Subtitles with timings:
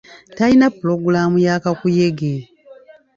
[0.37, 2.33] Talina pulogulaamu ya kakuyege.